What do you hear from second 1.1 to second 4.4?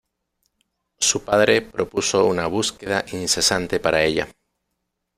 padre propuso una búsqueda incesante para ella.